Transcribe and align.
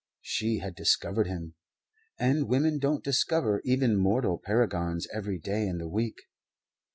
She 0.23 0.57
had 0.57 0.73
discovered 0.73 1.27
him; 1.27 1.53
and 2.17 2.47
women 2.47 2.79
don't 2.79 3.03
discover 3.03 3.61
even 3.63 3.95
mortal 3.99 4.41
paragons 4.43 5.05
every 5.13 5.37
day 5.37 5.67
in 5.67 5.77
the 5.77 5.87
week. 5.87 6.15